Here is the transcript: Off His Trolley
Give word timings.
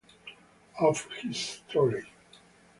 Off 0.79 1.05
His 1.19 1.59
Trolley 1.69 2.07